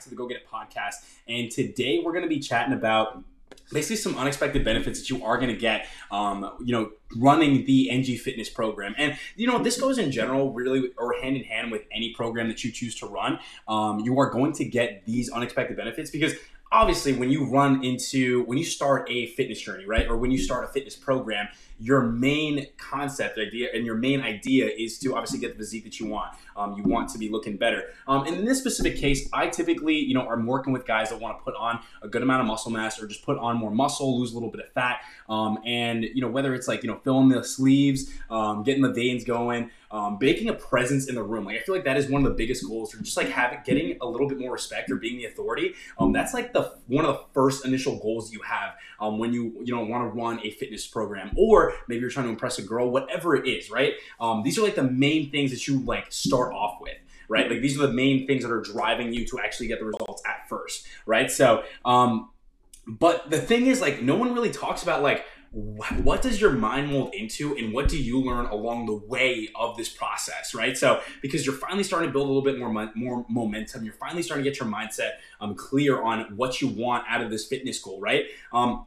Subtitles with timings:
[0.00, 1.04] to the Go Get It podcast.
[1.28, 3.24] And today we're going to be chatting about
[3.72, 7.90] basically some unexpected benefits that you are going to get um, you know running the
[7.90, 11.70] ng fitness program and you know this goes in general really or hand in hand
[11.72, 15.30] with any program that you choose to run um, you are going to get these
[15.30, 16.34] unexpected benefits because
[16.70, 20.38] obviously when you run into when you start a fitness journey right or when you
[20.38, 25.38] start a fitness program your main concept idea and your main idea is to obviously
[25.38, 26.32] get the physique that you want.
[26.56, 27.90] Um, you want to be looking better.
[28.08, 31.20] Um, and in this specific case, I typically, you know, I'm working with guys that
[31.20, 33.70] want to put on a good amount of muscle mass or just put on more
[33.70, 35.00] muscle, lose a little bit of fat.
[35.28, 38.92] Um, and, you know, whether it's like, you know, filling the sleeves, um, getting the
[38.92, 41.44] veins going, um, making a presence in the room.
[41.44, 43.60] Like I feel like that is one of the biggest goals, or just like having
[43.64, 45.74] getting a little bit more respect or being the authority.
[45.98, 49.74] Um, that's like the one of the first initial goals you have when you you
[49.74, 52.90] know want to run a fitness program, or maybe you're trying to impress a girl,
[52.90, 53.94] whatever it is, right?
[54.42, 56.96] These are like the main things that you like start off with
[57.28, 57.50] right?
[57.50, 60.22] Like these are the main things that are driving you to actually get the results
[60.26, 61.30] at first, right?
[61.30, 62.30] So, um,
[62.86, 66.92] but the thing is, like, no one really talks about like what does your mind
[66.92, 71.00] mold into and what do you learn along the way of this process right so
[71.22, 74.44] because you're finally starting to build a little bit more more momentum you're finally starting
[74.44, 77.98] to get your mindset um, clear on what you want out of this fitness goal
[78.00, 78.84] right um,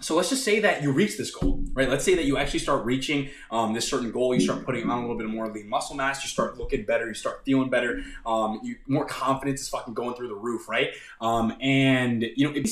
[0.00, 1.88] so let's just say that you reach this goal, right?
[1.88, 4.34] Let's say that you actually start reaching um, this certain goal.
[4.34, 6.22] You start putting on a little bit more lean muscle mass.
[6.22, 7.06] You start looking better.
[7.06, 8.02] You start feeling better.
[8.24, 10.88] Um, you more confidence is fucking going through the roof, right?
[11.20, 12.66] Um, and you know, if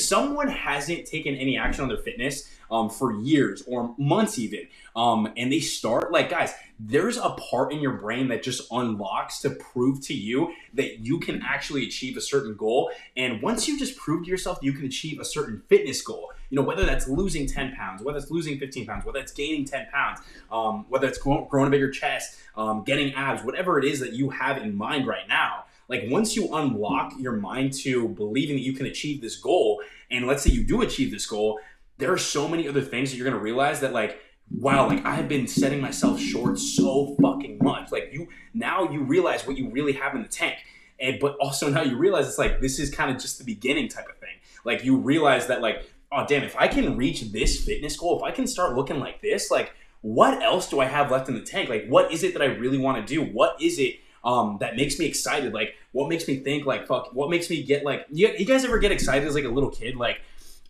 [0.00, 5.32] someone hasn't taken any action on their fitness um, for years or months even, um,
[5.36, 9.50] and they start like guys, there's a part in your brain that just unlocks to
[9.50, 12.90] prove to you that you can actually achieve a certain goal.
[13.16, 16.56] And once you just prove to yourself you can achieve a certain fitness goal, you
[16.56, 19.88] know, whether that's losing 10 pounds, whether it's losing 15 pounds, whether it's gaining 10
[19.92, 24.12] pounds, um, whether it's growing a bigger chest, um, getting abs, whatever it is that
[24.12, 28.62] you have in mind right now, like once you unlock your mind to believing that
[28.62, 31.58] you can achieve this goal, and let's say you do achieve this goal,
[32.00, 35.28] there are so many other things that you're gonna realize that like wow, like I've
[35.28, 37.92] been setting myself short so fucking much.
[37.92, 40.56] Like you now you realize what you really have in the tank.
[40.98, 43.88] And but also now you realize it's like this is kind of just the beginning
[43.88, 44.36] type of thing.
[44.64, 48.22] Like you realize that like, oh damn, if I can reach this fitness goal, if
[48.22, 49.72] I can start looking like this, like
[50.02, 51.68] what else do I have left in the tank?
[51.68, 53.22] Like what is it that I really want to do?
[53.22, 55.54] What is it um, that makes me excited?
[55.54, 58.64] Like what makes me think like fuck what makes me get like you, you guys
[58.64, 59.96] ever get excited as like a little kid?
[59.96, 60.20] Like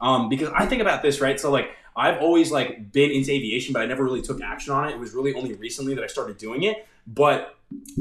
[0.01, 1.39] um, because I think about this, right?
[1.39, 4.89] So like I've always like been into aviation, but I never really took action on
[4.89, 4.93] it.
[4.93, 6.87] It was really only recently that I started doing it.
[7.07, 7.57] But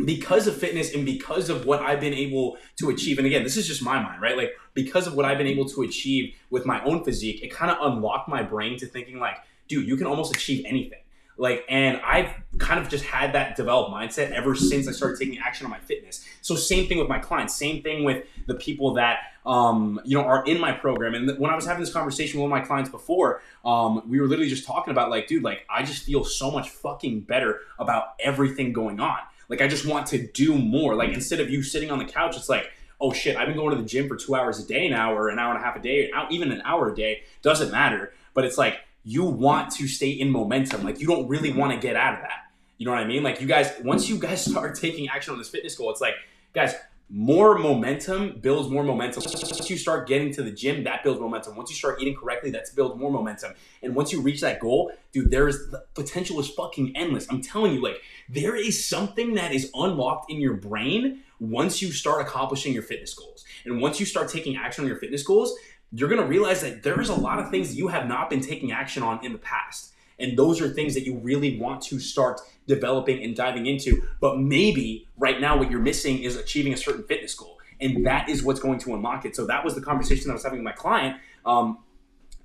[0.06, 3.58] because of fitness and because of what I've been able to achieve, and again, this
[3.58, 4.38] is just my mind, right?
[4.38, 7.72] Like because of what I've been able to achieve with my own physique, it kind
[7.72, 9.38] of unlocked my brain to thinking like,
[9.68, 11.00] dude, you can almost achieve anything.
[11.38, 15.40] Like, and I've kind of just had that developed mindset ever since I started taking
[15.40, 16.28] action on my fitness.
[16.42, 20.24] So same thing with my clients, same thing with the people that um, you know
[20.24, 21.16] are in my program.
[21.16, 24.20] And when I was having this conversation with one of my clients before, um, we
[24.20, 27.62] were literally just talking about like, dude, like I just feel so much fucking better
[27.78, 29.20] about everything going on.
[29.48, 30.96] Like I just want to do more.
[30.96, 32.72] Like instead of you sitting on the couch, it's like
[33.02, 35.30] oh shit, I've been going to the gym for two hours a day now, or
[35.30, 38.12] an hour and a half a day, even an hour a day, doesn't matter.
[38.34, 40.84] But it's like you want to stay in momentum.
[40.84, 42.49] Like you don't really want to get out of that.
[42.80, 43.22] You know what I mean?
[43.22, 46.16] Like you guys, once you guys start taking action on this fitness goal, it's like,
[46.54, 46.74] guys,
[47.12, 49.24] more momentum builds more momentum.
[49.26, 51.56] Once you start getting to the gym, that builds momentum.
[51.56, 53.54] Once you start eating correctly, that's builds more momentum.
[53.82, 57.28] And once you reach that goal, dude, there is the potential is fucking endless.
[57.32, 61.92] I'm telling you, like, there is something that is unlocked in your brain once you
[61.92, 63.44] start accomplishing your fitness goals.
[63.66, 65.58] And once you start taking action on your fitness goals,
[65.92, 69.02] you're to realize that there's a lot of things you have not been taking action
[69.02, 69.94] on in the past.
[70.20, 74.02] And those are things that you really want to start developing and diving into.
[74.20, 77.58] But maybe right now, what you're missing is achieving a certain fitness goal.
[77.82, 79.36] And that is what's going to unlock it.
[79.36, 81.18] So that was the conversation I was having with my client.
[81.46, 81.80] Um,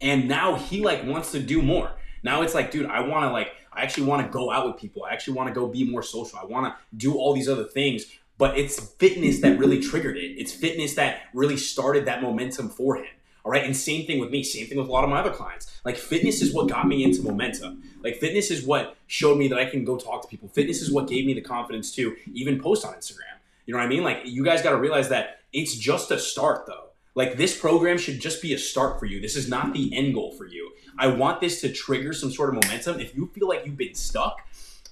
[0.00, 1.90] and now he like wants to do more.
[2.22, 4.76] Now it's like, dude, I want to like, I actually want to go out with
[4.76, 5.04] people.
[5.04, 6.38] I actually want to go be more social.
[6.38, 8.06] I want to do all these other things.
[8.38, 10.36] But it's fitness that really triggered it.
[10.38, 13.06] It's fitness that really started that momentum for him.
[13.44, 13.64] All right.
[13.64, 15.80] And same thing with me, same thing with a lot of my other clients.
[15.84, 17.82] Like fitness is what got me into momentum.
[18.02, 20.48] Like fitness is what showed me that I can go talk to people.
[20.48, 23.36] Fitness is what gave me the confidence to even post on Instagram.
[23.66, 24.02] You know what I mean?
[24.02, 26.86] Like you guys got to realize that it's just a start though.
[27.14, 29.20] Like this program should just be a start for you.
[29.20, 30.72] This is not the end goal for you.
[30.96, 32.98] I want this to trigger some sort of momentum.
[32.98, 34.38] If you feel like you've been stuck,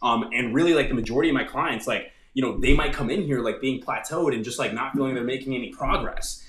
[0.03, 3.09] um, and really like the majority of my clients, like, you know, they might come
[3.09, 6.45] in here like being plateaued and just like not feeling they're making any progress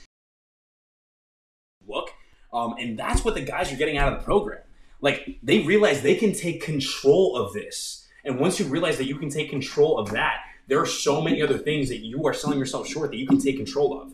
[1.87, 2.09] look.
[2.51, 4.61] Um, and that's what the guys are getting out of the program.
[5.01, 8.07] Like they realize they can take control of this.
[8.23, 11.41] And once you realize that you can take control of that, there are so many
[11.41, 14.13] other things that you are selling yourself short that you can take control of.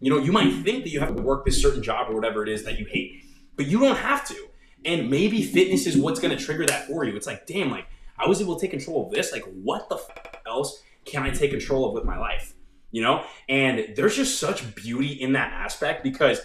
[0.00, 2.42] You know, you might think that you have to work this certain job or whatever
[2.42, 3.22] it is that you hate,
[3.56, 4.48] but you don't have to.
[4.86, 7.14] And maybe fitness is what's going to trigger that for you.
[7.16, 7.86] It's like, damn, like
[8.18, 9.30] I was able to take control of this.
[9.30, 12.54] Like, what the f- else can I take control of with my life?
[12.90, 13.24] You know?
[13.48, 16.40] And there's just such beauty in that aspect because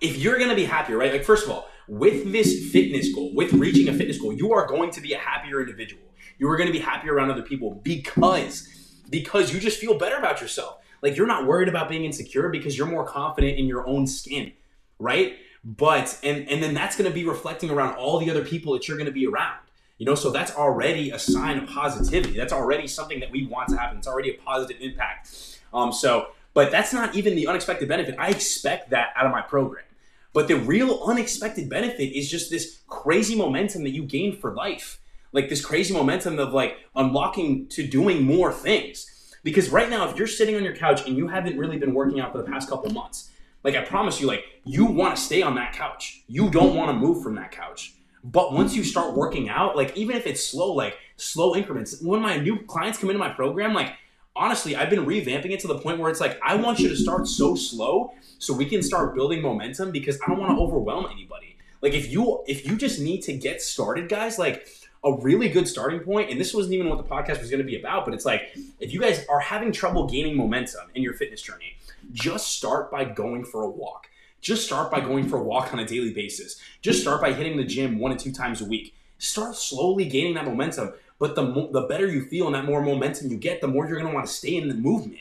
[0.00, 1.12] if you're going to be happier, right?
[1.12, 4.66] Like, first of all, with this fitness goal, with reaching a fitness goal, you are
[4.66, 6.02] going to be a happier individual.
[6.38, 8.68] You are going to be happier around other people because
[9.10, 10.78] because you just feel better about yourself.
[11.02, 14.52] Like you're not worried about being insecure because you're more confident in your own skin,
[14.98, 15.36] right?
[15.64, 18.86] But and and then that's going to be reflecting around all the other people that
[18.86, 19.58] you're going to be around.
[19.98, 22.34] You know, so that's already a sign of positivity.
[22.34, 23.98] That's already something that we want to happen.
[23.98, 25.58] It's already a positive impact.
[25.74, 28.14] Um, so, but that's not even the unexpected benefit.
[28.18, 29.84] I expect that out of my program.
[30.32, 35.00] But the real unexpected benefit is just this crazy momentum that you gain for life.
[35.32, 39.06] Like this crazy momentum of like unlocking to doing more things.
[39.42, 42.20] Because right now, if you're sitting on your couch and you haven't really been working
[42.20, 43.30] out for the past couple months,
[43.64, 46.22] like I promise you, like you want to stay on that couch.
[46.26, 47.94] You don't want to move from that couch.
[48.22, 52.20] But once you start working out, like even if it's slow, like slow increments, when
[52.20, 53.94] my new clients come into my program, like
[54.40, 56.96] honestly, I've been revamping it to the point where it's like I want you to
[56.96, 61.06] start so slow so we can start building momentum because I don't want to overwhelm
[61.12, 61.56] anybody.
[61.82, 64.66] Like if you if you just need to get started, guys, like
[65.04, 67.66] a really good starting point, and this wasn't even what the podcast was going to
[67.66, 71.14] be about, but it's like if you guys are having trouble gaining momentum in your
[71.14, 71.76] fitness journey,
[72.12, 74.08] just start by going for a walk.
[74.40, 76.58] Just start by going for a walk on a daily basis.
[76.80, 78.94] Just start by hitting the gym one and two times a week.
[79.18, 80.94] Start slowly gaining that momentum.
[81.20, 83.86] But the, mo- the better you feel and that more momentum you get, the more
[83.86, 85.20] you're to want to stay in the movement.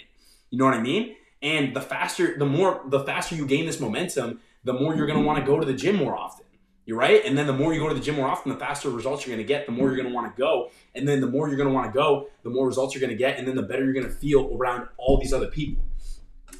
[0.50, 1.16] You know what I mean?
[1.44, 5.20] And the faster, the more, the faster you gain this momentum, the more you're to
[5.20, 6.46] want to go to the gym more often.
[6.88, 7.24] You're right.
[7.24, 9.38] And then the more you go to the gym more often, the faster results you're
[9.38, 10.72] to get, the more you're to want to go.
[10.96, 13.38] And then the more you're to want to go, the more results you're to get.
[13.38, 15.84] And then the better you're to feel around all these other people.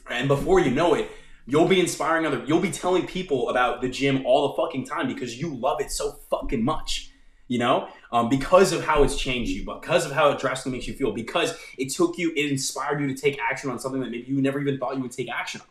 [0.08, 1.10] And before you know it,
[1.50, 2.44] You'll be inspiring other.
[2.46, 5.92] You'll be telling people about the gym all the fucking time because you love it
[5.92, 7.09] so fucking much.
[7.50, 10.88] You know, um, because of how it's changed you, because of how it drastically makes
[10.88, 14.12] you feel, because it took you, it inspired you to take action on something that
[14.12, 15.68] maybe you never even thought you would take action on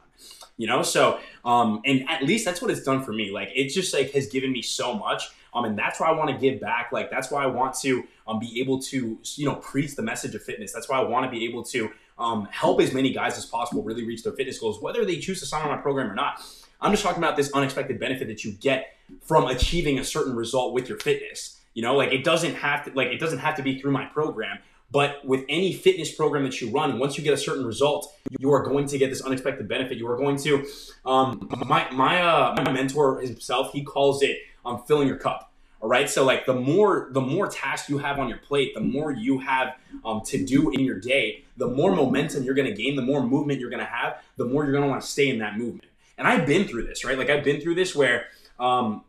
[0.56, 3.68] you know so um and at least that's what it's done for me like it
[3.68, 6.60] just like has given me so much um and that's why i want to give
[6.60, 10.02] back like that's why i want to um be able to you know preach the
[10.02, 11.88] message of fitness that's why i want to be able to
[12.18, 15.40] um, help as many guys as possible really reach their fitness goals, whether they choose
[15.40, 16.42] to sign on my program or not.
[16.80, 20.74] I'm just talking about this unexpected benefit that you get from achieving a certain result
[20.74, 21.57] with your fitness.
[21.78, 24.06] You know, like it doesn't have to like it doesn't have to be through my
[24.06, 24.58] program,
[24.90, 28.50] but with any fitness program that you run, once you get a certain result, you
[28.52, 29.96] are going to get this unexpected benefit.
[29.96, 30.66] You are going to
[31.06, 35.48] um, my my uh, my mentor himself, he calls it um, filling your cup
[35.80, 36.10] all right.
[36.10, 39.38] So like the more the more tasks you have on your plate, the more you
[39.38, 43.02] have um, to do in your day, the more momentum you're going to gain, the
[43.02, 45.38] more movement you're going to have, the more you're going to want to stay in
[45.38, 45.84] that movement.
[46.16, 47.16] And I've been through this, right?
[47.16, 48.24] Like I've been through this where
[48.58, 49.04] um,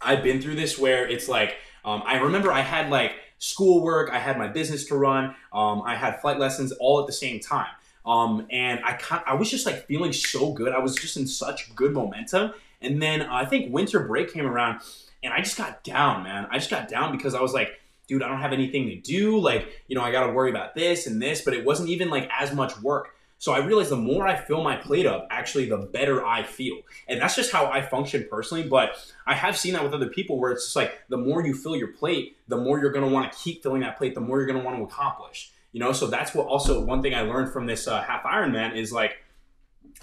[0.00, 4.18] I've been through this where it's like um, I remember I had like schoolwork, I
[4.18, 7.68] had my business to run, um, I had flight lessons all at the same time.
[8.06, 10.72] Um, and I I was just like feeling so good.
[10.72, 12.52] I was just in such good momentum.
[12.80, 14.80] And then uh, I think winter break came around
[15.22, 16.46] and I just got down, man.
[16.50, 19.38] I just got down because I was like, dude, I don't have anything to do.
[19.38, 22.10] Like, you know, I got to worry about this and this, but it wasn't even
[22.10, 23.14] like as much work.
[23.40, 26.76] So I realized the more I fill my plate up, actually, the better I feel.
[27.08, 28.68] And that's just how I function personally.
[28.68, 28.90] But
[29.26, 31.74] I have seen that with other people where it's just like the more you fill
[31.74, 34.36] your plate, the more you're going to want to keep filling that plate, the more
[34.36, 35.52] you're going to want to accomplish.
[35.72, 38.76] You know, so that's what also one thing I learned from this uh, half Ironman
[38.76, 39.16] is like,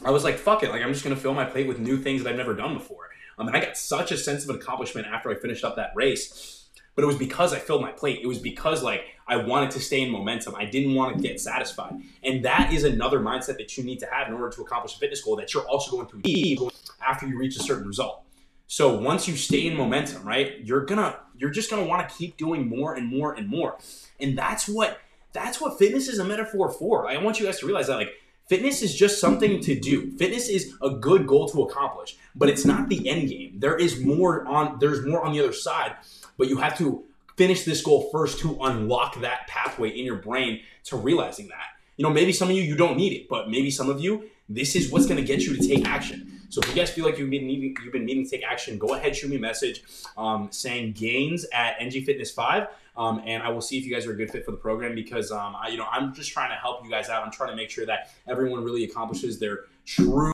[0.03, 0.71] I was like, fuck it.
[0.71, 2.73] Like, I'm just going to fill my plate with new things that I've never done
[2.73, 3.09] before.
[3.37, 6.56] Um, and I got such a sense of accomplishment after I finished up that race.
[6.97, 8.21] But it was because I filled my plate.
[8.23, 10.55] It was because like I wanted to stay in momentum.
[10.55, 11.93] I didn't want to get satisfied.
[12.23, 14.97] And that is another mindset that you need to have in order to accomplish a
[14.97, 16.59] fitness goal that you're also going to achieve
[17.07, 18.23] after you reach a certain result.
[18.65, 22.35] So once you stay in momentum, right, you're gonna you're just gonna want to keep
[22.35, 23.77] doing more and more and more.
[24.19, 24.99] And that's what
[25.33, 27.07] that's what fitness is a metaphor for.
[27.07, 28.13] I want you guys to realize that like
[28.47, 30.11] Fitness is just something to do.
[30.11, 33.59] Fitness is a good goal to accomplish, but it's not the end game.
[33.59, 35.95] There is more on there's more on the other side,
[36.37, 37.03] but you have to
[37.35, 41.67] finish this goal first to unlock that pathway in your brain to realizing that.
[41.97, 44.29] You know, maybe some of you you don't need it, but maybe some of you
[44.49, 46.36] this is what's going to get you to take action.
[46.49, 48.77] So if you guys feel like you've been needing, you've been needing to take action,
[48.77, 49.83] go ahead, shoot me a message
[50.17, 52.67] um, saying gains at NG Fitness Five.
[52.95, 54.95] Um, and I will see if you guys are a good fit for the program
[54.95, 57.23] because um, I, you know I'm just trying to help you guys out.
[57.23, 60.31] I'm trying to make sure that everyone really accomplishes their true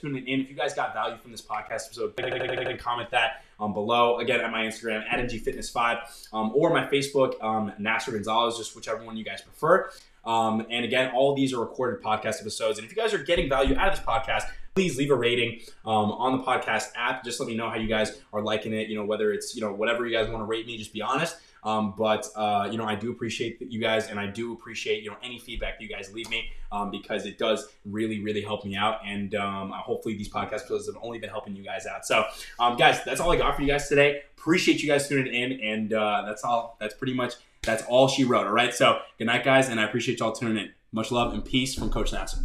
[0.00, 0.40] tuning in.
[0.40, 2.16] If you guys got value from this podcast episode,
[2.78, 4.18] comment that um, below.
[4.18, 9.04] Again, at my Instagram, at NGFitness5, um, or my Facebook, um, Nasser Gonzalez, just whichever
[9.04, 9.90] one you guys prefer.
[10.24, 12.78] Um, and again, all these are recorded podcast episodes.
[12.78, 15.60] And if you guys are getting value out of this podcast, please leave a rating
[15.84, 17.24] um, on the podcast app.
[17.24, 18.88] Just let me know how you guys are liking it.
[18.88, 21.02] You know, whether it's, you know, whatever you guys want to rate me, just be
[21.02, 21.36] honest.
[21.62, 25.10] Um, but uh, you know, I do appreciate you guys, and I do appreciate you
[25.10, 28.64] know any feedback that you guys leave me um, because it does really, really help
[28.64, 29.00] me out.
[29.04, 32.06] And um, hopefully, these podcast episodes have only been helping you guys out.
[32.06, 32.24] So,
[32.58, 34.22] um, guys, that's all I got for you guys today.
[34.38, 36.76] Appreciate you guys tuning in, and uh, that's all.
[36.80, 38.46] That's pretty much that's all she wrote.
[38.46, 38.74] All right.
[38.74, 40.72] So, good night, guys, and I appreciate y'all tuning in.
[40.92, 42.38] Much love and peace from Coach Nasser.